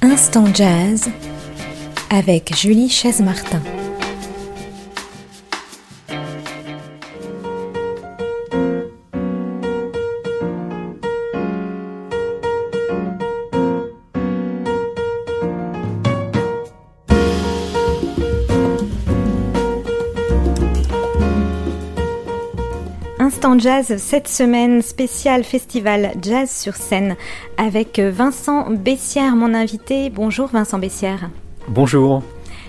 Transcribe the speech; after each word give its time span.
Instant 0.00 0.46
Jazz 0.54 1.10
avec 2.08 2.54
Julie 2.56 2.88
Chaise-Martin. 2.88 3.60
Jazz, 23.58 23.98
cette 23.98 24.26
semaine 24.26 24.80
spécial 24.80 25.44
festival 25.44 26.12
Jazz 26.22 26.50
sur 26.50 26.74
scène 26.74 27.14
avec 27.58 27.98
Vincent 28.00 28.70
Bessière, 28.70 29.36
mon 29.36 29.52
invité. 29.52 30.08
Bonjour 30.08 30.48
Vincent 30.48 30.78
Bessière. 30.78 31.28
Bonjour. 31.68 32.22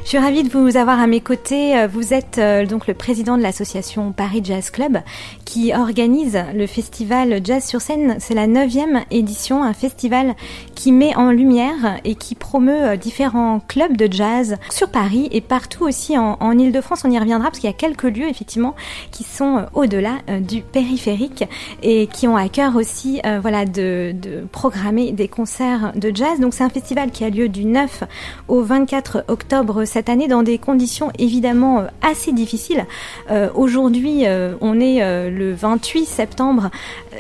Je 0.05 0.09
suis 0.09 0.19
ravie 0.19 0.43
de 0.43 0.49
vous 0.49 0.77
avoir 0.77 0.99
à 0.99 1.07
mes 1.07 1.19
côtés. 1.19 1.75
Euh, 1.75 1.87
vous 1.87 2.13
êtes 2.13 2.37
euh, 2.37 2.67
donc 2.67 2.85
le 2.85 2.93
président 2.93 3.39
de 3.39 3.41
l'association 3.41 4.11
Paris 4.11 4.41
Jazz 4.43 4.69
Club 4.69 4.99
qui 5.45 5.73
organise 5.73 6.37
le 6.53 6.67
festival 6.67 7.41
Jazz 7.43 7.65
sur 7.65 7.81
scène. 7.81 8.17
C'est 8.19 8.35
la 8.35 8.45
neuvième 8.45 9.01
édition, 9.09 9.63
un 9.63 9.73
festival 9.73 10.35
qui 10.75 10.91
met 10.91 11.15
en 11.15 11.31
lumière 11.31 11.99
et 12.03 12.13
qui 12.13 12.35
promeut 12.35 12.89
euh, 12.89 12.97
différents 12.97 13.59
clubs 13.67 13.97
de 13.97 14.07
jazz 14.11 14.57
sur 14.69 14.89
Paris 14.89 15.27
et 15.31 15.41
partout 15.41 15.85
aussi 15.85 16.15
en, 16.19 16.37
en 16.39 16.55
Ile-de-France. 16.55 17.01
On 17.03 17.09
y 17.09 17.17
reviendra 17.17 17.47
parce 17.47 17.57
qu'il 17.57 17.69
y 17.71 17.73
a 17.73 17.75
quelques 17.75 18.03
lieux 18.03 18.29
effectivement 18.29 18.75
qui 19.09 19.23
sont 19.23 19.65
au-delà 19.73 20.19
du 20.39 20.61
périphérique 20.61 21.45
et 21.81 22.05
qui 22.05 22.27
ont 22.27 22.37
à 22.37 22.47
cœur 22.47 22.75
aussi 22.75 23.21
voilà, 23.41 23.65
de, 23.65 24.13
de 24.13 24.45
programmer 24.51 25.13
des 25.13 25.27
concerts 25.27 25.93
de 25.95 26.11
jazz. 26.13 26.39
Donc 26.39 26.53
c'est 26.53 26.63
un 26.63 26.69
festival 26.69 27.09
qui 27.09 27.23
a 27.23 27.29
lieu 27.31 27.49
du 27.49 27.65
9 27.65 28.03
au 28.47 28.61
24 28.61 29.25
octobre 29.29 29.85
cette 29.95 30.09
année 30.09 30.27
dans 30.27 30.43
des 30.43 30.57
conditions 30.57 31.09
évidemment 31.19 31.79
euh, 31.79 31.87
assez 32.01 32.33
difficiles. 32.33 32.85
Euh, 33.31 33.49
aujourd'hui, 33.55 34.27
euh, 34.27 34.55
on 34.59 34.81
est 34.81 34.99
le 35.29 35.53
28 35.53 36.03
septembre. 36.03 36.69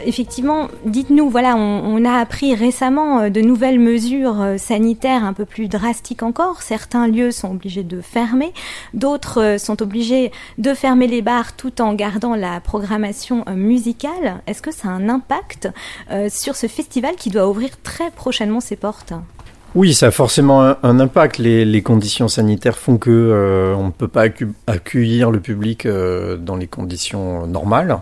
effectivement, 0.05 0.67
dites-nous, 0.85 1.29
voilà, 1.29 1.55
on, 1.55 2.03
a 2.03 2.17
appris 2.17 2.53
récemment 2.53 3.29
de 3.29 3.39
nouvelles 3.39 3.79
mesures 3.79 4.55
sanitaires 4.57 5.23
un 5.23 5.31
peu 5.31 5.45
plus 5.45 5.69
drastiques 5.69 6.21
encore. 6.21 6.63
Certains 6.63 7.07
lieux 7.07 7.31
sont 7.31 7.51
obligés 7.51 7.83
de 7.83 8.01
fermer, 8.01 8.51
d'autres 8.93 9.55
sont 9.57 9.81
obligés 9.81 10.33
de 10.57 10.73
fermer 10.73 11.07
les 11.07 11.21
bars 11.21 11.55
tout 11.55 11.81
en 11.81 11.93
gardant 11.93 12.35
la 12.35 12.59
programmation 12.59 13.45
musicale. 13.55 14.41
Est-ce 14.47 14.61
que 14.61 14.71
ça 14.71 14.89
a 14.89 14.91
un 14.91 15.07
impact 15.07 15.69
sur 16.27 16.57
ce 16.57 16.67
festival 16.67 17.15
qui 17.15 17.29
doit 17.29 17.47
ouvrir 17.47 17.69
très 17.83 18.11
prochainement 18.11 18.59
ses 18.59 18.75
portes? 18.75 19.13
Oui, 19.75 19.93
ça 19.93 20.07
a 20.07 20.11
forcément 20.11 20.73
un, 20.81 20.99
impact. 21.01 21.37
Les, 21.37 21.81
conditions 21.81 22.29
sanitaires 22.29 22.77
font 22.77 22.97
que 22.97 23.11
euh, 23.11 23.75
on 23.75 23.87
ne 23.87 23.91
peut 23.91 24.07
pas 24.07 24.23
accueillir 24.67 25.31
le 25.31 25.41
public 25.41 25.85
euh, 25.85 26.37
dans 26.37 26.55
les 26.55 26.67
conditions 26.67 27.45
normales, 27.45 27.97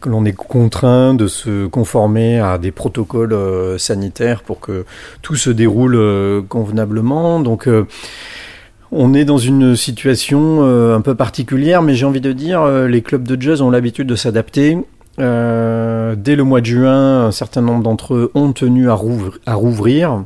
que 0.00 0.08
l'on 0.08 0.24
est 0.24 0.32
contraint 0.32 1.12
de 1.12 1.26
se 1.26 1.66
conformer 1.66 2.40
à 2.40 2.56
des 2.56 2.70
protocoles 2.70 3.34
euh, 3.34 3.76
sanitaires 3.76 4.42
pour 4.42 4.60
que 4.60 4.86
tout 5.20 5.36
se 5.36 5.50
déroule 5.50 6.00
convenablement. 6.48 7.40
Donc 7.40 7.68
on 8.90 9.12
est 9.12 9.26
dans 9.26 9.38
une 9.38 9.76
situation 9.76 10.62
un 10.94 11.00
peu 11.02 11.14
particulière, 11.14 11.82
mais 11.82 11.94
j'ai 11.94 12.06
envie 12.06 12.22
de 12.22 12.32
dire, 12.32 12.66
les 12.66 13.02
clubs 13.02 13.28
de 13.28 13.40
jazz 13.40 13.60
ont 13.60 13.70
l'habitude 13.70 14.06
de 14.06 14.16
s'adapter. 14.16 14.78
Dès 15.20 16.36
le 16.36 16.42
mois 16.42 16.60
de 16.60 16.66
juin, 16.66 17.26
un 17.26 17.30
certain 17.32 17.60
nombre 17.60 17.82
d'entre 17.82 18.14
eux 18.14 18.30
ont 18.34 18.52
tenu 18.52 18.88
à, 18.90 18.94
rouvrir. 18.94 20.24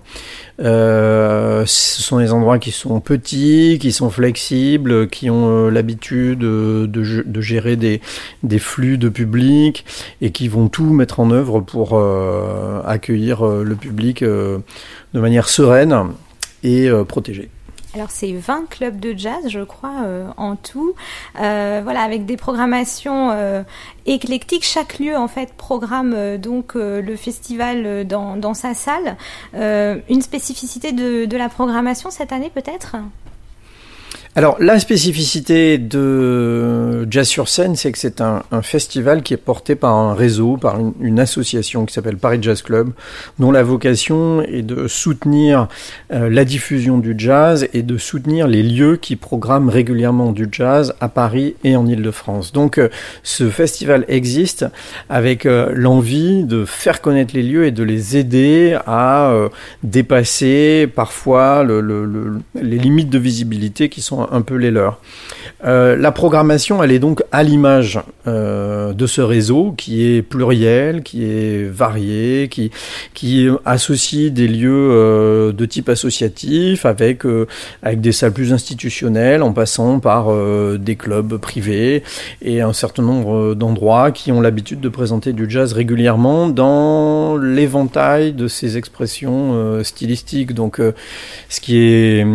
Euh, 0.61 1.65
ce 1.67 2.03
sont 2.03 2.19
des 2.19 2.33
endroits 2.33 2.59
qui 2.59 2.71
sont 2.71 3.01
petits, 3.01 3.79
qui 3.81 3.91
sont 3.91 4.11
flexibles, 4.11 5.09
qui 5.09 5.29
ont 5.29 5.49
euh, 5.49 5.71
l'habitude 5.71 6.39
de, 6.39 7.41
gérer 7.41 7.77
des, 7.77 8.01
flux 8.59 8.99
de 8.99 9.09
public 9.09 9.85
et 10.21 10.31
qui 10.31 10.49
vont 10.49 10.69
tout 10.69 10.93
mettre 10.93 11.21
en 11.21 11.31
œuvre 11.31 11.61
pour 11.61 11.95
euh, 11.95 12.81
accueillir 12.87 13.45
le 13.45 13.75
public 13.75 14.23
de 14.23 14.63
manière 15.13 15.49
sereine 15.49 16.13
et 16.63 16.89
protégée. 17.07 17.51
Alors 17.95 18.11
c'est 18.11 18.33
20 18.33 18.69
clubs 18.69 18.99
de 18.99 19.15
jazz, 19.17 19.45
je 19.49 19.61
crois, 19.61 20.03
euh, 20.03 20.29
en 20.37 20.57
tout. 20.57 20.95
Euh, 21.41 21.81
voilà, 21.85 22.01
avec 22.01 22.27
des 22.27 22.37
programmations 22.37 23.31
euh, 23.31 23.63
éclectiques. 24.05 24.65
Chaque 24.65 24.99
lieu, 24.99 25.17
en 25.17 25.29
fait, 25.29 25.55
programme 25.55 26.37
donc 26.39 26.75
le 26.75 27.17
festival 27.17 28.05
dans, 28.07 28.55
sa 28.55 28.75
salle. 28.75 29.17
une 29.55 30.23
spécificité 30.23 30.93
de 30.93 31.37
la 31.37 31.49
programmation 31.49 32.11
cette 32.11 32.33
année, 32.33 32.51
peut-être? 32.53 32.97
Alors 34.37 34.57
la 34.59 34.81
spécificité 34.81 35.79
de 35.79 37.07
Jazz 37.09 37.29
sur 37.29 37.49
scène, 37.49 37.77
c'est 37.77 37.93
que 37.93 37.99
c'est 37.99 38.21
un, 38.21 38.43
festival 38.63 39.23
qui 39.23 39.33
est 39.33 39.37
porté 39.37 39.77
par 39.77 39.95
un 39.95 40.13
réseau, 40.13 40.57
par 40.57 40.79
une, 41.01 41.21
association 41.21 41.87
qui 41.87 41.95
s'appelle 41.95 42.17
Paris 42.17 42.39
Jazz 42.41 42.61
Club, 42.61 42.91
dont 43.39 43.53
la 43.53 43.63
vocation 43.63 44.43
est 44.43 44.63
de 44.63 44.89
soutenir 44.89 45.69
euh, 46.13 46.29
la 46.29 46.45
diffusion 46.45 46.99
du 46.99 47.15
jazz 47.17 47.69
et 47.73 47.83
de 47.83 47.97
soutenir 47.97 48.49
les 48.49 48.65
lieux 48.65 48.97
qui 48.97 49.15
programment 49.15 49.71
régulièrement 49.71 50.33
du 50.33 50.49
jazz 50.51 50.95
à 51.01 51.09
Paris 51.09 51.55
et 51.63 51.77
en 51.77 51.87
Ile-de-France. 51.87 52.53
Donc 52.53 52.79
euh, 52.79 52.89
ce 53.23 53.49
festival 53.51 54.05
existe 54.09 54.67
avec 55.09 55.47
euh, 55.47 55.71
l'envie 55.73 56.43
de 56.43 56.65
faire 56.65 57.01
connaître 57.01 57.37
les 57.37 57.45
lieux 57.45 57.67
et 57.67 57.71
de 57.71 57.85
les 57.85 58.17
aider 58.17 58.77
à 58.87 59.33
dépasser 59.85 60.89
parfois 60.93 61.63
le, 61.63 62.41
les 62.61 62.79
limites 62.79 63.11
de 63.11 63.19
visibilité 63.19 63.89
qui 63.89 64.03
sont 64.03 64.24
un 64.33 64.43
peu 64.43 64.57
les 64.57 64.71
leurs. 64.71 65.01
Euh, 65.65 65.97
la 65.97 66.13
programmation, 66.13 66.83
elle 66.83 66.93
est 66.93 66.99
donc 66.99 67.23
à 67.33 67.43
l'image 67.43 67.99
euh, 68.27 68.93
de 68.93 69.07
ce 69.07 69.21
réseau 69.21 69.73
qui 69.77 70.05
est 70.05 70.23
pluriel, 70.23 71.03
qui 71.03 71.25
est 71.25 71.65
varié, 71.65 72.49
qui, 72.51 72.71
qui 73.15 73.49
associe 73.65 74.31
des 74.31 74.47
lieux 74.47 74.91
euh, 74.91 75.53
de 75.53 75.65
type 75.65 75.89
associatif 75.89 76.85
avec, 76.85 77.23
avec 77.83 78.01
des 78.01 78.13
salles 78.13 78.33
plus 78.33 78.53
institutionnelles 78.53 79.43
en 79.43 79.53
passant 79.53 80.01
par 80.01 80.29
des 80.79 80.97
clubs 80.97 81.37
privés 81.39 82.03
et 82.43 82.61
un 82.61 82.73
certain 82.73 83.03
nombre 83.03 83.55
d'endroits 83.55 84.11
qui 84.11 84.33
ont 84.33 84.41
l'habitude 84.41 84.81
de 84.81 84.89
présenter 84.89 85.33
du 85.33 85.49
jazz 85.49 85.73
régulièrement 85.73 86.49
dans 86.49 87.37
l'éventail 87.37 88.33
de 88.33 88.49
ces 88.49 88.77
expressions 88.77 89.83
stylistiques. 89.83 90.55
Donc 90.55 90.81
ce, 91.49 91.61
qui 91.61 91.79
est, 91.79 92.27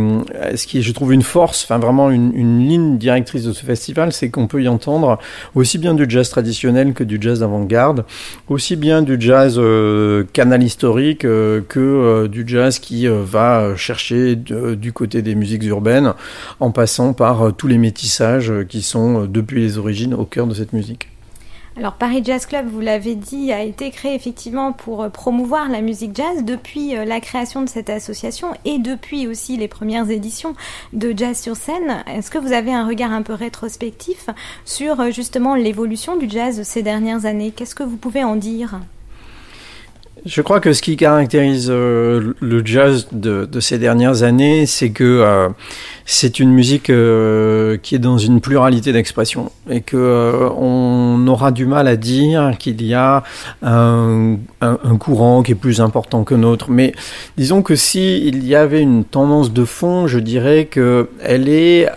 ce 0.56 0.68
qui 0.68 0.82
je 0.82 0.92
trouve, 0.92 1.14
une 1.14 1.22
force, 1.22 1.64
vraiment 1.80 2.10
une, 2.12 2.68
ligne 2.68 2.98
directe 2.98 3.36
de 3.36 3.52
ce 3.54 3.66
festival, 3.66 4.12
c'est 4.12 4.30
qu'on 4.30 4.48
peut 4.48 4.62
y 4.62 4.68
entendre 4.68 5.20
aussi 5.56 5.78
bien 5.78 5.94
du 5.94 6.06
jazz 6.08 6.30
traditionnel 6.30 6.94
que 6.94 7.04
du 7.04 7.18
jazz 7.20 7.40
d'avant-garde, 7.40 8.06
aussi 8.48 8.76
bien 8.76 9.02
du 9.02 9.18
jazz 9.20 9.56
euh, 9.58 10.24
canal 10.34 10.64
historique 10.64 11.26
euh, 11.26 11.62
que 11.68 11.80
euh, 11.80 12.28
du 12.28 12.44
jazz 12.48 12.80
qui 12.80 13.08
va 13.08 13.76
chercher 13.76 14.36
du 14.36 14.94
côté 14.94 15.22
des 15.22 15.36
musiques 15.36 15.64
urbaines, 15.64 16.14
en 16.60 16.72
passant 16.72 17.14
par 17.14 17.54
tous 17.56 17.68
les 17.68 17.78
métissages 17.78 18.54
qui 18.68 18.82
sont 18.82 19.26
depuis 19.26 19.62
les 19.62 19.78
origines 19.78 20.14
au 20.14 20.26
cœur 20.26 20.48
de 20.48 20.54
cette 20.54 20.74
musique. 20.74 21.08
Alors 21.80 21.94
Paris 21.94 22.22
Jazz 22.26 22.46
Club, 22.46 22.68
vous 22.68 22.82
l'avez 22.82 23.16
dit, 23.16 23.54
a 23.54 23.64
été 23.64 23.90
créé 23.90 24.14
effectivement 24.14 24.74
pour 24.74 25.02
euh, 25.02 25.08
promouvoir 25.08 25.70
la 25.70 25.80
musique 25.80 26.14
jazz 26.14 26.44
depuis 26.44 26.94
euh, 26.94 27.06
la 27.06 27.22
création 27.22 27.62
de 27.62 27.70
cette 27.70 27.90
association 27.90 28.50
et 28.66 28.80
depuis 28.80 29.28
aussi 29.28 29.56
les 29.56 29.70
premières 29.70 30.10
éditions 30.10 30.56
de 30.92 31.14
Jazz 31.16 31.40
sur 31.40 31.56
scène. 31.56 32.04
Est-ce 32.06 32.32
que 32.32 32.38
vous 32.38 32.52
avez 32.52 32.74
un 32.74 32.86
regard 32.86 33.14
un 33.14 33.22
peu 33.22 33.32
rétrospectif 33.32 34.30
sur 34.66 35.00
euh, 35.00 35.12
justement 35.12 35.56
l'évolution 35.56 36.18
du 36.18 36.30
jazz 36.30 36.64
ces 36.64 36.84
dernières 36.84 37.26
années? 37.26 37.52
Qu'est-ce 37.52 37.76
que 37.76 37.84
vous 37.84 37.96
pouvez 37.96 38.26
en 38.26 38.36
dire? 38.36 38.82
Je 40.26 40.42
crois 40.42 40.60
que 40.60 40.74
ce 40.74 40.82
qui 40.82 40.98
caractérise 40.98 41.70
le 41.70 42.62
jazz 42.66 43.08
de, 43.12 43.60
ces 43.60 43.78
dernières 43.78 44.24
années, 44.24 44.66
c'est 44.66 44.90
que 44.90 45.50
c'est 46.12 46.40
une 46.40 46.50
musique 46.50 46.90
euh, 46.90 47.78
qui 47.78 47.94
est 47.94 48.00
dans 48.00 48.18
une 48.18 48.42
pluralité 48.42 48.92
d'expression 48.92 49.52
et 49.70 49.82
que 49.82 49.96
euh, 49.96 50.50
on 50.58 51.28
aura 51.28 51.52
du 51.52 51.68
mal 51.68 51.88
à 51.88 51.98
dire 51.98 52.54
qu'il 52.58 52.84
y 52.84 52.96
a 52.96 53.24
un, 53.62 54.40
courant 55.00 55.44
qui 55.44 55.52
est 55.52 55.56
plus 55.56 55.82
important 55.82 56.24
que 56.24 56.34
l'autre. 56.34 56.72
Mais 56.72 56.94
disons 57.38 57.62
que 57.62 57.76
si 57.76 58.26
il 58.26 58.44
y 58.44 58.56
avait 58.56 58.82
une 58.82 59.04
tendance 59.04 59.54
de 59.54 59.64
fond, 59.66 60.08
je 60.08 60.18
dirais 60.18 60.66
que 60.66 61.10
elle 61.24 61.48
est 61.48 61.88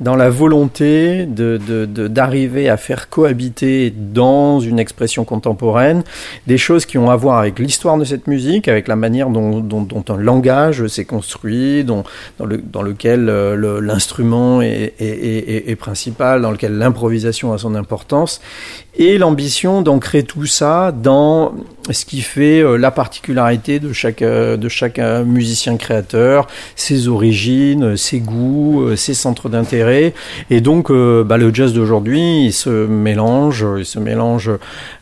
dans 0.00 0.14
la 0.14 0.28
volonté 0.28 1.26
d'arriver 1.26 2.68
à 2.68 2.76
faire 2.76 3.08
cohabiter 3.08 3.90
dans 3.96 4.60
une 4.60 4.78
expression 4.78 5.24
contemporaine 5.24 6.04
des 6.46 6.58
choses 6.58 6.84
qui 6.84 6.98
ont 6.98 7.10
voir 7.16 7.38
avec 7.38 7.58
l'histoire 7.58 7.96
de 7.98 8.04
cette 8.04 8.26
musique, 8.26 8.68
avec 8.68 8.88
la 8.88 8.96
manière 8.96 9.30
dont, 9.30 10.04
un 10.08 10.16
langage 10.16 10.86
s'est 10.86 11.04
construit, 11.04 11.84
dans, 11.84 12.04
le, 12.44 12.58
dans 12.58 12.82
lequel 12.82 13.28
euh, 13.28 13.80
l'instrument 13.80 14.62
est, 14.62 15.76
principal, 15.78 16.42
dans 16.42 16.50
lequel 16.50 16.78
l'improvisation 16.78 17.52
a 17.52 17.58
son 17.58 17.74
importance, 17.74 18.40
et 18.98 19.18
l'ambition 19.18 19.82
d'ancrer 19.82 20.22
tout 20.22 20.46
ça 20.46 20.90
dans 20.90 21.54
ce 21.90 22.04
qui 22.04 22.22
fait 22.22 22.60
euh, 22.60 22.76
la 22.76 22.90
particularité 22.90 23.78
de 23.78 23.92
chaque, 23.92 24.22
euh, 24.22 25.24
musicien 25.24 25.76
créateur, 25.76 26.46
ses 26.76 27.08
origines, 27.08 27.96
ses 27.96 28.20
goûts, 28.20 28.96
ses 28.96 29.14
centres 29.14 29.48
d'intérêt. 29.48 30.14
Et 30.50 30.60
donc, 30.60 30.90
bah, 30.90 31.36
le 31.36 31.52
jazz 31.52 31.72
d'aujourd'hui, 31.72 32.52
se 32.52 32.86
mélange, 32.86 33.66
il 33.78 33.84
se 33.84 33.98
mélange 33.98 34.50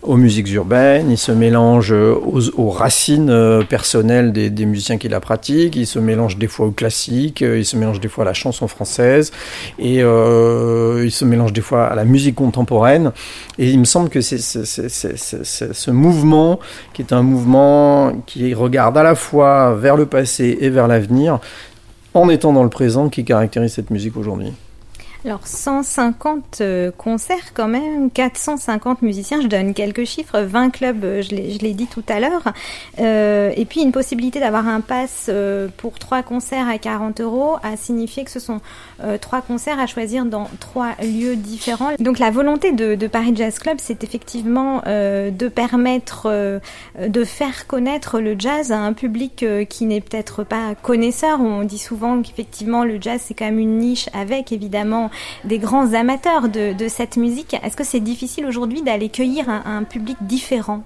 aux 0.03 0.17
musiques 0.17 0.51
urbaines, 0.53 1.11
il 1.11 1.19
se 1.19 1.33
mélange 1.33 1.95
aux, 2.13 2.59
aux 2.59 2.71
racines 2.71 3.65
personnelles 3.69 4.33
des, 4.33 4.51
des, 4.51 4.67
musiciens 4.67 4.99
qui 4.99 5.09
la 5.09 5.21
pratiquent, 5.21 5.77
il 5.77 5.87
se 5.87 5.99
mélange 5.99 6.39
des 6.39 6.49
fois 6.49 6.67
au 6.67 6.71
classique, 6.71 7.41
il 7.41 7.65
se 7.65 7.77
mélange 7.77 8.01
des 8.01 8.09
fois 8.09 8.25
à 8.25 8.27
la 8.27 8.35
chanson 8.35 8.69
française, 8.69 9.33
et 9.79 10.03
euh, 10.03 11.03
il 11.05 11.11
se 11.11 11.25
mélange 11.25 11.53
des 11.53 11.61
fois 11.61 11.87
à 11.87 11.95
la 11.95 12.05
musique 12.05 12.37
contemporaine. 12.37 13.13
Et 13.59 13.71
il 13.71 13.79
me 13.79 13.85
semble 13.85 14.09
que 14.09 14.21
c'est 14.21 14.39
ce 14.39 15.91
mouvement 15.91 16.61
qui 16.93 17.03
est 17.03 17.13
un 17.13 17.23
mouvement 17.23 18.13
qui 18.27 18.55
regarde 18.55 18.97
à 18.97 19.03
la 19.03 19.15
fois 19.15 19.75
vers 19.75 19.97
le 19.97 20.07
passé 20.07 20.59
et 20.61 20.71
vers 20.71 20.89
l'avenir, 20.89 21.39
en 22.15 22.29
étant 22.29 22.53
dans 22.53 22.63
le 22.63 22.71
présent, 22.71 23.09
qui 23.09 23.25
caractérise 23.25 23.73
cette 23.73 23.91
musique 23.91 24.17
aujourd'hui. 24.17 24.53
Alors 25.27 25.47
150 25.47 26.59
euh, 26.61 26.91
concerts 26.91 27.55
quand 27.55 27.67
même, 27.67 28.11
450 28.11 29.01
musiciens, 29.01 29.41
je 29.41 29.47
donne 29.47 29.73
quelques 29.73 30.05
chiffres, 30.05 30.41
20 30.41 30.69
clubs, 30.69 31.03
euh, 31.03 31.23
je 31.23 31.35
l'ai 31.35 31.73
dit 31.73 31.87
tout 31.87 32.03
à 32.09 32.21
l'heure, 32.21 32.53
euh, 33.01 33.51
et 33.57 33.65
puis 33.65 33.81
une 33.81 33.91
possibilité 33.91 34.39
d'avoir 34.39 34.69
un 34.69 34.83
pass 34.83 35.29
euh, 35.31 35.69
pour 35.79 35.99
trois 35.99 36.23
concerts 36.23 36.69
à 36.69 36.77
40 36.77 37.23
euros 37.23 37.57
a 37.63 37.79
signifié 37.79 38.25
que 38.25 38.31
ce 38.31 38.39
sont 38.39 38.61
euh, 39.03 39.17
trois 39.17 39.41
concerts 39.41 39.81
à 39.81 39.87
choisir 39.87 40.27
dans 40.27 40.47
trois 40.61 40.91
lieux 41.03 41.37
différents. 41.37 41.93
Donc 42.01 42.19
la 42.19 42.31
volonté 42.31 42.73
de, 42.73 42.95
de 42.95 43.07
Paris 43.07 43.33
Jazz 43.35 43.59
Club, 43.59 43.79
c'est 43.81 44.05
effectivement 44.05 44.83
de 44.85 45.49
permettre 45.49 46.61
de 46.99 47.25
faire 47.25 47.67
connaître 47.67 48.21
le 48.21 48.37
jazz 48.39 48.73
à 48.73 48.79
un 48.79 48.93
public 48.93 49.45
qui 49.71 49.87
n'est 49.87 50.03
peut-être 50.03 50.45
pas 50.45 50.75
connaisseur. 50.83 51.41
On 51.41 51.63
dit 51.63 51.79
souvent 51.79 52.21
qu'effectivement 52.21 52.85
le 52.85 53.01
jazz 53.01 53.23
c'est 53.25 53.35
quand 53.35 53.47
même 53.47 53.59
une 53.59 53.79
niche 53.79 54.11
avec 54.13 54.53
évidemment 54.53 55.11
des 55.45 55.59
grands 55.59 55.93
amateurs 55.95 56.49
de, 56.49 56.75
cette 56.89 57.17
musique. 57.17 57.57
Est-ce 57.63 57.77
que 57.77 57.85
c'est 57.85 58.01
difficile 58.01 58.47
aujourd'hui 58.47 58.83
d'aller 58.83 59.09
cueillir 59.09 59.49
un, 59.49 59.85
public 59.85 60.17
différent? 60.21 60.83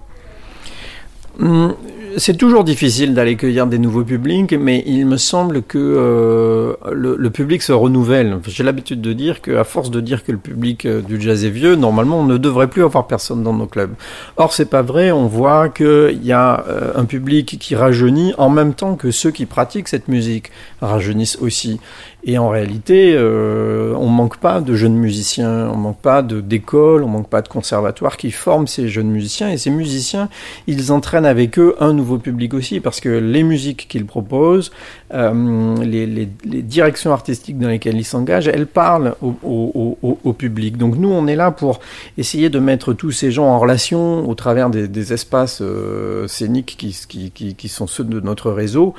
C'est 2.17 2.37
toujours 2.37 2.63
difficile 2.63 3.13
d'aller 3.13 3.35
cueillir 3.35 3.67
des 3.67 3.79
nouveaux 3.79 4.03
publics, 4.03 4.53
mais 4.53 4.83
il 4.85 5.05
me 5.05 5.17
semble 5.17 5.61
que 5.61 5.77
euh, 5.77 6.73
le, 6.91 7.29
public 7.29 7.61
se 7.61 7.71
renouvelle. 7.71 8.39
J'ai 8.47 8.63
l'habitude 8.63 9.01
de 9.01 9.13
dire 9.13 9.41
qu'à 9.41 9.63
force 9.63 9.91
de 9.91 10.01
dire 10.01 10.23
que 10.23 10.31
le 10.31 10.37
public 10.37 10.85
euh, 10.85 11.01
du 11.01 11.21
jazz 11.21 11.45
est 11.45 11.49
vieux, 11.49 11.75
normalement 11.75 12.19
on 12.19 12.25
ne 12.25 12.37
devrait 12.37 12.67
plus 12.67 12.83
avoir 12.83 13.07
personne 13.07 13.43
dans 13.43 13.53
nos 13.53 13.67
clubs. 13.67 13.93
Or 14.37 14.53
c'est 14.53 14.65
pas 14.65 14.81
vrai. 14.81 15.11
On 15.11 15.27
voit 15.27 15.69
qu'il 15.69 16.19
y 16.23 16.31
a 16.31 16.65
euh, 16.67 16.91
un 16.95 17.05
public 17.05 17.57
qui 17.59 17.75
rajeunit 17.75 18.33
en 18.37 18.49
même 18.49 18.73
temps 18.73 18.95
que 18.95 19.11
ceux 19.11 19.31
qui 19.31 19.45
pratiquent 19.45 19.87
cette 19.87 20.07
musique 20.07 20.51
rajeunissent 20.81 21.37
aussi. 21.41 21.79
Et 22.25 22.37
en 22.37 22.49
réalité, 22.49 23.17
on 23.17 24.07
manque 24.07 24.37
pas 24.39 24.59
de 24.59 24.75
jeunes 24.75 24.97
musiciens, 24.97 25.69
on 25.71 25.77
manque 25.77 26.01
pas 26.01 26.21
d'écoles, 26.21 27.03
on 27.03 27.07
manque 27.07 27.29
pas 27.29 27.41
de 27.41 27.47
conservatoires 27.47 28.17
qui 28.17 28.31
forment 28.31 28.67
ces 28.67 28.89
jeunes 28.89 29.09
musiciens. 29.09 29.49
Et 29.49 29.57
ces 29.57 29.69
musiciens, 29.69 30.27
ils 30.67 30.91
entraînent 30.91 31.25
avec 31.29 31.57
eux 31.59 31.75
un 31.79 31.93
nouveau 31.93 32.17
public 32.17 32.53
aussi, 32.53 32.79
parce 32.79 32.99
que 32.99 33.09
les 33.09 33.43
musiques 33.43 33.87
qu'ils 33.87 34.05
proposent, 34.05 34.71
euh, 35.13 35.75
les, 35.83 36.27
directions 36.61 37.11
artistiques 37.13 37.57
dans 37.57 37.67
lesquelles 37.67 37.97
ils 37.97 38.03
s'engagent, 38.05 38.47
elles 38.47 38.67
parlent 38.67 39.15
au, 39.21 40.35
public. 40.37 40.77
Donc 40.77 40.97
nous, 40.97 41.09
on 41.09 41.27
est 41.27 41.35
là 41.35 41.51
pour 41.51 41.79
essayer 42.17 42.49
de 42.49 42.59
mettre 42.59 42.93
tous 42.93 43.11
ces 43.11 43.31
gens 43.31 43.45
en 43.45 43.59
relation 43.59 44.29
au 44.29 44.35
travers 44.35 44.69
des, 44.69 45.13
espaces 45.13 45.59
euh, 45.61 46.27
scéniques 46.27 46.75
qui, 46.77 47.69
sont 47.69 47.87
ceux 47.87 48.03
de 48.03 48.19
notre 48.19 48.51
réseau. 48.51 48.93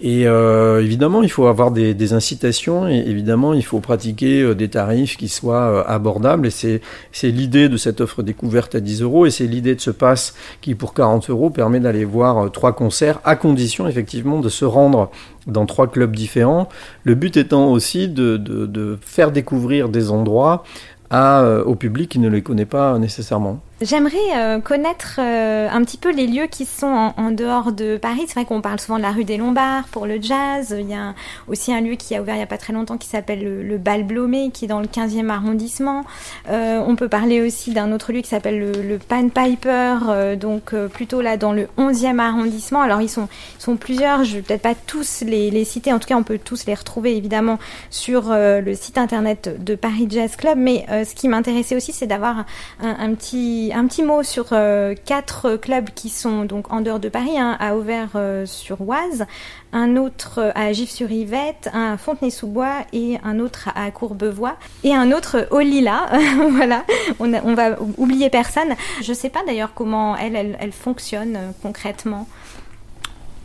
Et 0.00 0.26
euh, 0.26 0.82
évidemment, 0.82 1.22
il 1.22 1.30
faut 1.30 1.46
avoir 1.46 1.70
des, 1.70 1.94
des 1.94 2.12
incitations 2.12 2.88
et 2.88 3.04
évidemment, 3.06 3.54
il 3.54 3.64
faut 3.64 3.80
pratiquer 3.80 4.54
des 4.54 4.68
tarifs 4.68 5.16
qui 5.16 5.28
soient 5.28 5.88
abordables. 5.88 6.46
Et 6.46 6.50
c'est 6.50 7.30
l'idée 7.30 7.68
de 7.68 7.76
cette 7.76 8.00
offre 8.00 8.22
découverte 8.22 8.74
à 8.74 8.80
10 8.80 9.02
euros 9.02 9.26
et 9.26 9.30
c'est 9.30 9.46
l'idée 9.46 9.74
de 9.74 9.80
ce 9.80 9.90
pass 9.90 10.34
qui, 10.60 10.74
pour 10.74 10.94
40 10.94 11.30
euros, 11.30 11.50
permet 11.50 11.69
d'aller 11.78 12.04
voir 12.04 12.38
euh, 12.38 12.48
trois 12.48 12.72
concerts 12.72 13.20
à 13.24 13.36
condition 13.36 13.86
effectivement 13.86 14.40
de 14.40 14.48
se 14.48 14.64
rendre 14.64 15.10
dans 15.46 15.66
trois 15.66 15.86
clubs 15.86 16.16
différents. 16.16 16.68
Le 17.04 17.14
but 17.14 17.36
étant 17.36 17.70
aussi 17.70 18.08
de, 18.08 18.36
de, 18.36 18.66
de 18.66 18.98
faire 19.00 19.30
découvrir 19.30 19.88
des 19.88 20.10
endroits 20.10 20.64
à, 21.10 21.44
au 21.66 21.74
public 21.74 22.08
qui 22.10 22.18
ne 22.18 22.28
les 22.28 22.42
connaît 22.42 22.66
pas 22.66 22.98
nécessairement. 22.98 23.60
J'aimerais 23.82 24.18
euh, 24.36 24.60
connaître 24.60 25.14
euh, 25.18 25.66
un 25.72 25.82
petit 25.84 25.96
peu 25.96 26.12
les 26.12 26.26
lieux 26.26 26.48
qui 26.48 26.66
sont 26.66 26.86
en, 26.86 27.14
en 27.16 27.30
dehors 27.30 27.72
de 27.72 27.96
Paris. 27.96 28.24
C'est 28.26 28.34
vrai 28.34 28.44
qu'on 28.44 28.60
parle 28.60 28.78
souvent 28.78 28.98
de 28.98 29.02
la 29.02 29.10
rue 29.10 29.24
des 29.24 29.38
Lombards 29.38 29.84
pour 29.90 30.04
le 30.06 30.20
jazz. 30.20 30.76
Il 30.78 30.90
y 30.90 30.94
a 30.94 31.14
aussi 31.48 31.72
un 31.72 31.80
lieu 31.80 31.94
qui 31.94 32.14
a 32.14 32.20
ouvert 32.20 32.34
il 32.34 32.38
n'y 32.38 32.44
a 32.44 32.46
pas 32.46 32.58
très 32.58 32.74
longtemps 32.74 32.98
qui 32.98 33.08
s'appelle 33.08 33.42
le, 33.42 33.62
le 33.62 33.78
Bal 33.78 34.02
Blomé, 34.02 34.50
qui 34.52 34.66
est 34.66 34.68
dans 34.68 34.80
le 34.80 34.86
15e 34.86 35.30
arrondissement. 35.30 36.04
Euh, 36.50 36.82
on 36.86 36.94
peut 36.94 37.08
parler 37.08 37.40
aussi 37.40 37.72
d'un 37.72 37.90
autre 37.92 38.12
lieu 38.12 38.20
qui 38.20 38.28
s'appelle 38.28 38.58
le, 38.58 38.72
le, 38.82 38.98
Pan 38.98 39.30
Piper, 39.30 39.96
euh, 40.10 40.36
donc 40.36 40.74
euh, 40.74 40.88
plutôt 40.88 41.22
là 41.22 41.38
dans 41.38 41.54
le 41.54 41.66
11e 41.78 42.18
arrondissement. 42.18 42.82
Alors 42.82 43.00
ils 43.00 43.08
sont, 43.08 43.28
ils 43.58 43.62
sont 43.62 43.76
plusieurs, 43.76 44.24
je 44.24 44.36
vais 44.36 44.42
peut-être 44.42 44.60
pas 44.60 44.74
tous 44.74 45.22
les, 45.26 45.50
les, 45.50 45.64
citer, 45.64 45.90
en 45.94 45.98
tout 45.98 46.08
cas 46.08 46.16
on 46.16 46.22
peut 46.22 46.38
tous 46.42 46.66
les 46.66 46.74
retrouver 46.74 47.16
évidemment 47.16 47.58
sur 47.88 48.30
le 48.30 48.74
site 48.74 48.98
internet 48.98 49.56
de 49.58 49.74
Paris 49.74 50.06
Jazz 50.10 50.36
Club. 50.36 50.58
Mais 50.58 50.84
ce 50.90 51.14
qui 51.14 51.28
m'intéressait 51.28 51.76
aussi, 51.76 51.92
c'est 51.92 52.06
d'avoir 52.06 52.44
un, 52.82 52.96
un 52.98 53.14
petit 53.14 53.69
un 53.72 53.86
petit 53.86 54.02
mot 54.02 54.22
sur 54.22 54.48
euh, 54.52 54.94
quatre 55.04 55.56
clubs 55.56 55.90
qui 55.94 56.08
sont 56.08 56.44
donc 56.44 56.72
en 56.72 56.80
dehors 56.80 57.00
de 57.00 57.08
Paris, 57.08 57.38
hein, 57.38 57.56
à 57.60 57.76
Auvers-sur-Oise, 57.76 59.26
un 59.72 59.96
autre 59.96 60.52
à 60.54 60.72
Gif-sur-Yvette, 60.72 61.70
un 61.72 61.92
à 61.92 61.96
Fontenay-sous-Bois 61.96 62.84
et 62.92 63.18
un 63.22 63.38
autre 63.38 63.68
à 63.74 63.90
Courbevoie 63.90 64.56
et 64.84 64.94
un 64.94 65.12
autre 65.12 65.48
au 65.50 65.60
Lila. 65.60 66.08
voilà, 66.50 66.84
on, 67.18 67.54
va 67.54 67.76
oublier 67.98 68.30
personne. 68.30 68.74
Je 69.02 69.10
ne 69.10 69.16
sais 69.16 69.30
pas 69.30 69.40
d'ailleurs 69.46 69.74
comment 69.74 70.16
elle, 70.16 70.72
fonctionne 70.72 71.36
euh, 71.36 71.50
concrètement. 71.62 72.26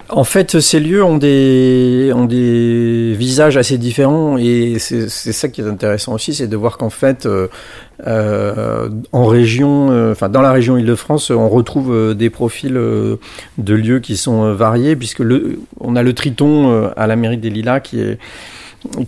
En 0.10 0.24
fait, 0.24 0.60
ces 0.60 0.80
lieux 0.80 1.04
ont 1.04 1.18
des, 1.18 2.12
ont 2.14 2.26
des 2.26 3.16
visages 3.18 3.58
assez 3.58 3.80
différents 3.80 4.38
et 4.38 4.78
c'est 4.78 5.10
ça 5.10 5.50
qui 5.50 5.62
est 5.62 5.68
intéressant 5.68 6.14
aussi, 6.14 6.36
c'est 6.36 6.48
de 6.48 6.56
voir 6.56 6.78
qu'en 6.78 6.92
fait, 6.92 7.26
euh, 7.26 7.48
euh, 8.06 8.90
en 9.14 9.26
région, 9.26 9.90
euh, 9.92 10.12
enfin 10.12 10.30
dans 10.30 10.42
la 10.42 10.52
région 10.52 10.78
Île-de-France, 10.78 11.32
on 11.32 11.50
retrouve 11.50 11.92
euh, 11.92 12.14
des 12.14 12.30
profils 12.30 12.78
euh, 12.78 13.16
de 13.58 13.74
lieux 13.74 14.00
qui 14.00 14.16
sont 14.16 14.54
variés 14.54 14.96
puisque 14.96 15.20
le, 15.20 15.60
on 15.80 15.96
a 15.96 16.04
le 16.04 16.14
Triton 16.14 16.92
à 16.96 17.08
la 17.08 17.16
mairie 17.16 17.38
des 17.38 17.50
Lilas 17.50 17.80
qui 17.80 18.00
est 18.00 18.20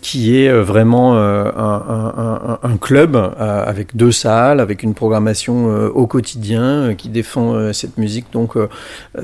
qui 0.02 0.38
est 0.38 0.50
euh, 0.50 0.62
vraiment 0.62 1.16
euh, 1.16 1.50
un, 2.64 2.78
club 2.78 3.16
euh, 3.16 3.30
avec 3.66 3.96
deux 3.96 4.12
salles, 4.12 4.60
avec 4.60 4.84
une 4.84 4.94
programmation 4.94 5.68
au 5.94 6.08
quotidien 6.08 6.94
qui 6.96 7.10
défend 7.10 7.74
cette 7.74 7.98
musique 7.98 8.28
donc 8.32 8.54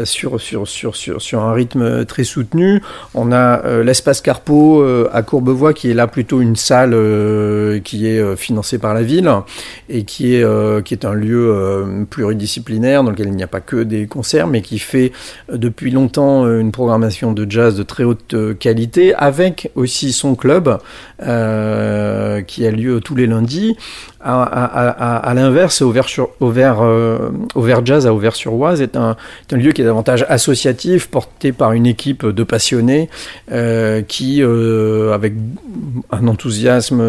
sur, 0.03 0.39
sur, 0.39 0.67
sur, 0.67 0.95
sur, 0.95 1.22
sur 1.22 1.41
un 1.41 1.53
rythme 1.53 2.05
très 2.05 2.24
soutenu. 2.24 2.81
On 3.13 3.31
a 3.31 3.81
l'espace 3.83 4.22
Carpo 4.22 4.83
à 5.12 5.22
Courbevoie 5.22 5.74
qui 5.74 5.91
est 5.91 5.93
là 5.93 6.07
plutôt 6.07 6.41
une 6.41 6.55
salle 6.55 6.91
qui 7.83 8.07
est 8.07 8.36
financée 8.36 8.79
par 8.79 8.93
la 8.93 9.03
ville 9.03 9.31
et 9.89 10.03
qui 10.03 10.36
est, 10.36 10.83
qui 10.83 10.93
est 10.93 11.05
un 11.05 11.13
lieu 11.13 12.05
pluridisciplinaire 12.10 13.03
dans 13.03 13.12
lequel 13.12 13.27
il 13.27 13.36
n'y 13.36 13.43
a 13.43 13.48
pas 13.48 13.62
que 13.62 13.83
des 13.83 14.07
concerts 14.07 14.48
mais 14.48 14.62
qui 14.62 14.79
fait 14.79 15.12
depuis 15.51 15.91
longtemps 15.91 16.45
une 16.48 16.72
programmation 16.72 17.31
de 17.33 17.50
jazz 17.50 17.75
de 17.75 17.83
très 17.83 18.03
haute 18.03 18.36
qualité 18.60 19.13
avec 19.13 19.72
aussi 19.75 20.12
son 20.12 20.36
club 20.36 20.42
euh, 21.21 22.41
qui 22.41 22.65
a 22.65 22.71
lieu 22.71 23.00
tous 23.00 23.15
les 23.15 23.27
lundis. 23.27 23.77
À, 24.25 25.33
l'inverse, 25.35 25.81
Auvers, 25.81 26.07
euh, 26.81 27.29
Jazz 27.83 28.07
à 28.07 28.13
Auvers-sur-Oise 28.13 28.81
est 28.81 28.95
un, 28.95 29.17
lieu 29.51 29.73
qui 29.73 29.81
est 29.81 29.85
davantage 29.85 30.25
associatif, 30.29 31.09
porté 31.09 31.51
par 31.51 31.73
une 31.73 31.85
équipe 31.85 32.25
de 32.25 32.43
passionnés 32.43 33.09
euh, 33.51 34.01
qui, 34.01 34.41
avec 34.41 35.33
un 36.12 36.27
enthousiasme 36.27 37.03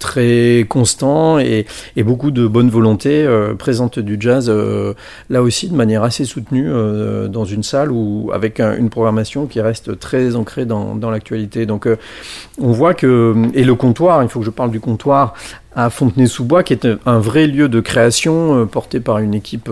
très 0.00 0.66
constant 0.68 1.38
et, 1.38 1.66
beaucoup 1.98 2.32
de 2.32 2.46
bonne 2.46 2.68
volonté, 2.68 3.26
présente 3.56 4.00
du 4.00 4.16
jazz 4.18 4.52
là 5.30 5.42
aussi 5.42 5.68
de 5.68 5.76
manière 5.76 6.02
assez 6.02 6.24
soutenue 6.24 6.70
dans 7.28 7.44
une 7.44 7.62
salle 7.62 7.92
ou 7.92 8.30
avec 8.34 8.58
un, 8.58 8.76
une 8.76 8.90
programmation 8.90 9.46
qui 9.46 9.60
reste 9.60 9.98
très 10.00 10.34
ancrée 10.34 10.66
dans 10.66 11.10
l'actualité. 11.10 11.66
Donc 11.72 11.88
on 12.60 12.72
voit 12.72 12.94
que 12.94 13.34
et 13.54 13.64
le 13.64 13.74
comptoir, 13.74 14.22
il 14.22 14.28
faut 14.28 14.40
que 14.40 14.46
je 14.46 14.50
parle 14.50 14.70
du 14.70 14.80
comptoir 14.80 15.34
à 15.74 15.90
Fontenay-sous-Bois, 15.90 16.62
qui 16.62 16.72
est 16.72 16.86
un 17.06 17.18
vrai 17.18 17.46
lieu 17.46 17.68
de 17.68 17.80
création 17.80 18.66
porté 18.66 19.00
par 19.00 19.18
une 19.18 19.34
équipe 19.34 19.70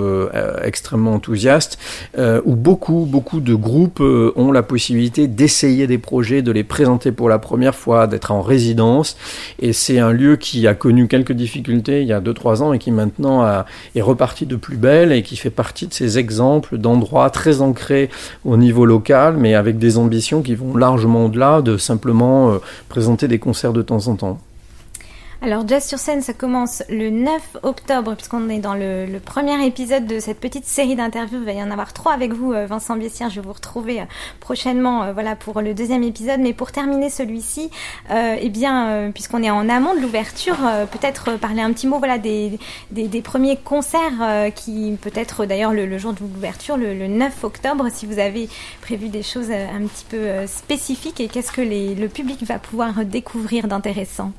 extrêmement 0.62 1.14
enthousiaste, 1.14 1.78
où 2.18 2.56
beaucoup, 2.56 3.06
beaucoup 3.08 3.40
de 3.40 3.54
groupes 3.54 4.00
ont 4.00 4.52
la 4.52 4.62
possibilité 4.62 5.26
d'essayer 5.26 5.86
des 5.86 5.98
projets, 5.98 6.42
de 6.42 6.52
les 6.52 6.64
présenter 6.64 7.12
pour 7.12 7.28
la 7.28 7.38
première 7.38 7.74
fois, 7.74 8.06
d'être 8.06 8.32
en 8.32 8.42
résidence. 8.42 9.16
Et 9.60 9.72
c'est 9.72 9.98
un 9.98 10.12
lieu 10.12 10.36
qui 10.36 10.66
a 10.66 10.74
connu 10.74 11.08
quelques 11.08 11.32
difficultés 11.32 12.02
il 12.02 12.08
y 12.08 12.12
a 12.12 12.20
2-3 12.20 12.62
ans 12.62 12.72
et 12.72 12.78
qui 12.78 12.90
maintenant 12.90 13.64
est 13.94 14.02
reparti 14.02 14.46
de 14.46 14.56
plus 14.56 14.76
belle 14.76 15.12
et 15.12 15.22
qui 15.22 15.36
fait 15.36 15.50
partie 15.50 15.86
de 15.86 15.94
ces 15.94 16.18
exemples 16.18 16.78
d'endroits 16.78 17.30
très 17.30 17.60
ancrés 17.60 18.10
au 18.44 18.56
niveau 18.56 18.86
local, 18.86 19.36
mais 19.36 19.54
avec 19.54 19.78
des 19.78 19.98
ambitions 19.98 20.42
qui 20.42 20.54
vont 20.54 20.76
largement 20.76 21.26
au-delà 21.26 21.62
de 21.62 21.76
simplement 21.76 22.52
euh, 22.52 22.58
présenter 22.88 23.28
des 23.28 23.38
concerts 23.38 23.72
de 23.72 23.82
temps 23.82 24.08
en 24.08 24.16
temps. 24.16 24.38
Alors 25.42 25.66
Jazz 25.66 25.86
sur 25.88 25.98
scène, 25.98 26.20
ça 26.20 26.34
commence 26.34 26.82
le 26.90 27.08
9 27.08 27.56
octobre, 27.62 28.14
puisqu'on 28.14 28.50
est 28.50 28.58
dans 28.58 28.74
le, 28.74 29.06
premier 29.24 29.64
épisode 29.64 30.06
de 30.06 30.20
cette 30.20 30.38
petite 30.38 30.66
série 30.66 30.96
d'interviews. 30.96 31.38
Il 31.38 31.46
va 31.46 31.52
y 31.52 31.62
en 31.62 31.70
avoir 31.70 31.94
trois 31.94 32.12
avec 32.12 32.34
vous, 32.34 32.52
euh, 32.52 32.66
Vincent 32.66 32.94
Biessière. 32.94 33.30
Je 33.30 33.40
vais 33.40 33.46
vous 33.46 33.54
retrouver 33.54 34.02
euh, 34.02 34.04
prochainement, 34.40 35.02
euh, 35.02 35.12
voilà, 35.14 35.36
pour 35.36 35.62
le 35.62 35.72
deuxième 35.72 36.02
épisode. 36.02 36.40
Mais 36.40 36.52
pour 36.52 36.72
terminer 36.72 37.08
celui-ci, 37.08 37.70
eh 38.10 38.48
bien, 38.50 39.10
puisqu'on 39.14 39.42
est 39.42 39.50
en 39.50 39.70
amont 39.70 39.94
de 39.94 40.00
l'ouverture, 40.00 40.56
peut-être 40.90 41.38
parler 41.38 41.62
un 41.62 41.72
petit 41.72 41.86
mot, 41.86 41.98
voilà, 41.98 42.18
des, 42.18 42.58
des, 42.90 43.22
premiers 43.22 43.56
concerts 43.56 44.52
qui, 44.54 44.98
peut-être 45.00 45.46
d'ailleurs 45.46 45.72
le, 45.72 45.96
jour 45.96 46.12
de 46.12 46.20
l'ouverture, 46.20 46.76
le, 46.76 47.06
9 47.06 47.44
octobre, 47.44 47.86
si 47.90 48.04
vous 48.04 48.18
avez 48.18 48.48
prévu 48.82 49.08
des 49.08 49.22
choses 49.22 49.50
un 49.50 49.86
petit 49.86 50.04
peu 50.08 50.46
spécifiques 50.46 51.20
et 51.20 51.28
qu'est-ce 51.28 51.52
que 51.52 51.62
le 51.62 52.08
public 52.08 52.42
va 52.42 52.58
pouvoir 52.58 53.04
découvrir 53.04 53.68
d'intéressant? 53.68 54.32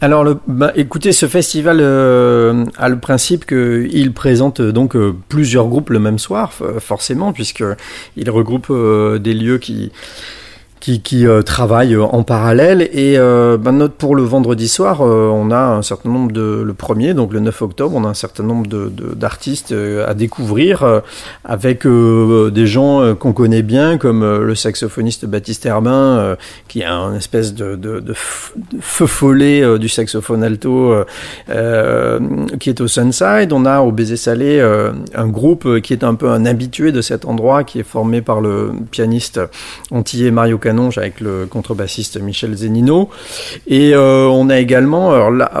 Alors, 0.00 0.24
le, 0.24 0.38
bah, 0.46 0.72
écoutez, 0.74 1.12
ce 1.12 1.26
festival 1.26 1.78
euh, 1.80 2.64
a 2.76 2.88
le 2.88 2.98
principe 2.98 3.46
qu'il 3.46 4.12
présente 4.12 4.60
euh, 4.60 4.72
donc 4.72 4.96
euh, 4.96 5.14
plusieurs 5.28 5.68
groupes 5.68 5.90
le 5.90 5.98
même 5.98 6.18
soir, 6.18 6.52
forcément, 6.80 7.32
puisque 7.32 7.64
il 8.16 8.30
regroupe 8.30 8.72
des 9.18 9.34
lieux 9.34 9.58
qui 9.58 9.92
qui, 10.86 11.00
qui 11.00 11.26
euh, 11.26 11.42
travaillent 11.42 11.96
euh, 11.96 12.04
en 12.04 12.22
parallèle. 12.22 12.88
Et 12.92 13.16
ben, 13.16 13.72
note 13.72 13.94
pour 13.94 14.14
le 14.14 14.22
vendredi 14.22 14.68
soir, 14.68 15.00
euh, 15.00 15.28
on 15.28 15.50
a 15.50 15.58
un 15.58 15.82
certain 15.82 16.10
nombre 16.10 16.30
de 16.30 16.62
le 16.64 16.74
premier, 16.74 17.12
donc 17.12 17.32
le 17.32 17.40
9 17.40 17.62
octobre, 17.62 17.96
on 17.96 18.04
a 18.04 18.08
un 18.08 18.14
certain 18.14 18.44
nombre 18.44 18.68
de 18.68 18.92
d'artistes 19.16 19.74
à 20.06 20.14
découvrir 20.14 21.02
avec 21.44 21.86
des 21.86 22.66
gens 22.66 23.14
qu'on 23.16 23.32
connaît 23.32 23.62
bien, 23.62 23.98
comme 23.98 24.22
le 24.22 24.54
saxophoniste 24.54 25.26
Baptiste 25.26 25.66
Herbin, 25.66 26.36
qui 26.68 26.82
a 26.82 26.94
un 26.94 27.16
espèce 27.16 27.54
de, 27.54 27.74
de, 27.74 28.00
de, 28.00 28.14
feu 28.14 29.06
follet 29.06 29.78
du 29.78 29.88
saxophone 29.88 30.44
alto, 30.44 30.94
qui 32.60 32.70
est 32.70 32.80
au 32.80 32.88
Sunside. 32.88 33.52
On 33.52 33.64
a 33.64 33.80
au 33.80 33.92
Baiser 33.92 34.16
Salé 34.16 34.60
un 35.14 35.28
groupe 35.28 35.80
qui 35.80 35.92
est 35.92 36.04
un 36.04 36.14
peu 36.14 36.28
un 36.28 36.46
habitué 36.46 36.92
de 36.92 37.00
cet 37.00 37.24
endroit, 37.24 37.64
qui 37.64 37.80
est 37.80 37.88
formé 37.88 38.22
par 38.22 38.40
le 38.40 38.72
pianiste 38.90 39.40
antillais 39.90 40.30
Mario 40.30 40.58
avec 40.96 41.20
le 41.20 41.46
contrebassiste 41.46 42.20
Michel 42.20 42.54
Zenino. 42.54 43.08
Et 43.66 43.94
euh, 43.94 44.26
on 44.26 44.50
a 44.50 44.58
également 44.58 45.10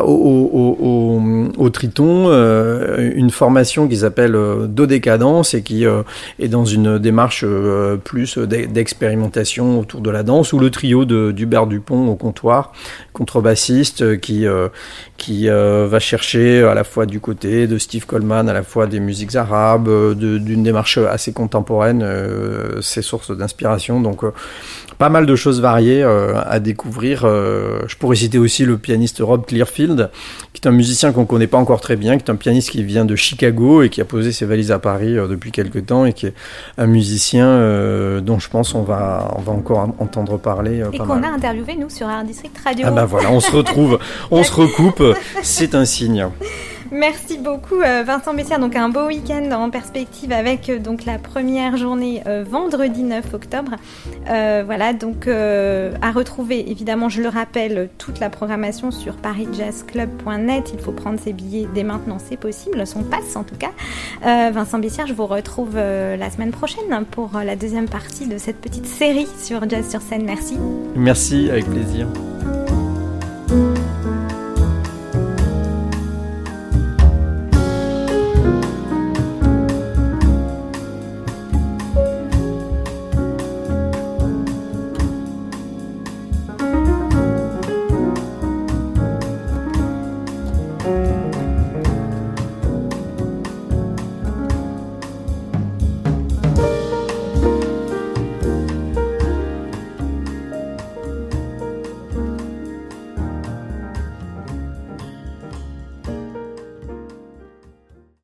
au, 0.04 1.70
Triton 1.70 2.26
euh, 2.28 3.12
une 3.14 3.30
formation 3.30 3.88
qui 3.88 3.98
s'appelle 3.98 4.34
euh, 4.34 4.66
Dodécadence 4.66 5.54
et 5.54 5.62
qui 5.62 5.84
est 6.38 6.48
dans 6.48 6.64
une 6.64 6.98
démarche 6.98 7.44
plus 8.04 8.38
d'expérimentation 8.38 9.80
autour 9.80 10.00
de 10.00 10.10
la 10.10 10.22
danse, 10.22 10.52
ou 10.52 10.58
le 10.58 10.70
trio 10.70 11.04
d'Hubert 11.04 11.66
Dupont 11.66 12.08
au 12.08 12.14
comptoir, 12.14 12.72
contrebassiste 13.12 14.20
qui, 14.20 14.46
qui 15.16 15.48
va 15.48 15.98
chercher 15.98 16.62
à 16.62 16.74
la 16.74 16.84
fois 16.84 17.06
du 17.06 17.20
côté 17.20 17.66
de 17.66 17.78
Steve 17.78 18.06
Coleman, 18.06 18.48
à 18.48 18.52
la 18.52 18.62
fois 18.62 18.86
des 18.86 19.00
musiques 19.00 19.34
arabes, 19.34 19.88
d'une 20.18 20.62
démarche 20.62 20.98
assez 20.98 21.32
contemporaine, 21.32 22.06
ses 22.80 23.02
sources 23.02 23.30
d'inspiration. 23.36 24.00
Donc 24.00 24.22
pas 24.98 25.08
mal 25.08 25.26
de 25.26 25.36
choses 25.36 25.60
variées 25.60 26.02
euh, 26.02 26.40
à 26.44 26.60
découvrir. 26.60 27.22
Euh, 27.24 27.80
je 27.86 27.96
pourrais 27.96 28.16
citer 28.16 28.38
aussi 28.38 28.64
le 28.64 28.78
pianiste 28.78 29.18
Rob 29.20 29.46
Clearfield, 29.46 30.10
qui 30.52 30.62
est 30.62 30.68
un 30.68 30.72
musicien 30.72 31.12
qu'on 31.12 31.26
connaît 31.26 31.46
pas 31.46 31.58
encore 31.58 31.80
très 31.80 31.96
bien, 31.96 32.16
qui 32.18 32.24
est 32.24 32.30
un 32.30 32.36
pianiste 32.36 32.70
qui 32.70 32.82
vient 32.82 33.04
de 33.04 33.16
Chicago 33.16 33.82
et 33.82 33.90
qui 33.90 34.00
a 34.00 34.04
posé 34.04 34.32
ses 34.32 34.46
valises 34.46 34.72
à 34.72 34.78
Paris 34.78 35.16
euh, 35.16 35.28
depuis 35.28 35.52
quelques 35.52 35.86
temps 35.86 36.06
et 36.06 36.12
qui 36.12 36.26
est 36.26 36.34
un 36.78 36.86
musicien 36.86 37.46
dont 38.20 38.38
je 38.38 38.48
pense 38.48 38.74
on 38.74 38.82
va, 38.82 39.34
on 39.36 39.42
va 39.42 39.52
encore 39.52 39.88
entendre 39.98 40.38
parler. 40.38 40.82
et 40.92 40.98
qu'on 40.98 41.22
a 41.22 41.28
interviewé 41.28 41.76
nous 41.76 41.90
sur 41.90 42.06
Art 42.06 42.24
District 42.24 42.56
Radio. 42.64 42.86
Ah 42.88 42.90
ben 42.90 43.04
voilà, 43.04 43.30
on 43.30 43.40
se 43.40 43.50
retrouve, 43.50 43.98
on 44.30 44.42
se 44.44 44.52
recoupe, 44.52 45.02
c'est 45.42 45.74
un 45.74 45.84
signe. 45.84 46.26
Merci 46.96 47.36
beaucoup 47.36 47.82
euh, 47.82 48.04
Vincent 48.06 48.32
Bessière. 48.32 48.58
Donc 48.58 48.74
un 48.74 48.88
beau 48.88 49.06
week-end 49.08 49.50
en 49.52 49.68
perspective 49.68 50.32
avec 50.32 50.70
euh, 50.70 50.78
donc 50.78 51.04
la 51.04 51.18
première 51.18 51.76
journée 51.76 52.22
euh, 52.26 52.42
vendredi 52.48 53.02
9 53.02 53.34
octobre. 53.34 53.72
voilà 54.24 54.94
donc 54.94 55.28
à 55.28 56.10
retrouver 56.12 56.70
évidemment, 56.70 57.08
je 57.10 57.20
le 57.20 57.28
rappelle, 57.28 57.90
toute 57.98 58.18
la 58.18 58.30
programmation 58.30 58.90
sur 58.90 59.16
parisjazzclub.net. 59.16 60.70
Il 60.72 60.80
faut 60.80 60.92
prendre 60.92 61.20
ses 61.20 61.34
billets 61.34 61.68
dès 61.74 61.82
maintenant, 61.82 62.18
c'est 62.18 62.38
possible, 62.38 62.86
son 62.86 63.02
passe 63.02 63.36
en 63.36 63.44
tout 63.44 63.56
cas. 63.56 63.72
Vincent 64.50 64.78
Bessière, 64.78 65.06
je 65.06 65.12
vous 65.12 65.26
retrouve 65.26 65.76
la 65.76 66.30
semaine 66.30 66.50
prochaine 66.50 67.04
pour 67.10 67.30
la 67.44 67.56
deuxième 67.56 67.88
partie 67.88 68.26
de 68.26 68.38
cette 68.38 68.60
petite 68.60 68.86
série 68.86 69.28
sur 69.38 69.68
Jazz 69.68 69.88
sur 69.90 70.00
scène. 70.00 70.24
Merci. 70.24 70.56
Merci, 70.94 71.50
avec 71.50 71.66
plaisir. 71.66 72.06